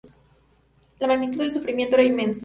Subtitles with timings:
[0.97, 2.39] La magnitud del sufrimiento era inmenso.